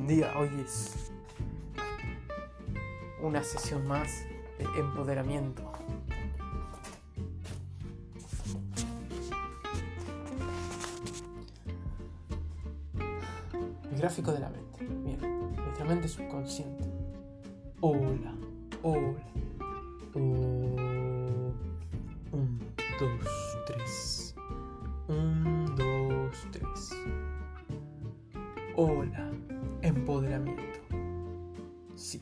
día, 0.00 0.32
hoy 0.36 0.50
es 0.64 1.12
una 3.22 3.42
sesión 3.42 3.86
más 3.86 4.24
de 4.58 4.64
empoderamiento. 4.78 5.72
El 13.90 13.98
gráfico 13.98 14.32
de 14.32 14.40
la 14.40 14.50
mente. 14.50 14.84
Bien, 15.04 15.20
nuestra 15.54 15.84
mente 15.84 16.08
subconsciente. 16.08 16.84
Hola, 17.80 18.34
hola. 18.82 19.22
Oh, 20.14 20.18
un, 20.18 21.54
dos, 22.98 23.56
tres. 23.66 24.34
Un, 25.08 25.74
dos, 25.76 26.46
tres. 26.50 26.90
Hola, 28.74 29.31
empoderamiento. 29.82 30.62
Sí, 31.94 32.20